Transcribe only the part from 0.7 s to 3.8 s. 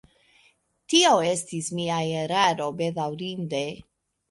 Tio estis mia eraro, bedaŭrinde.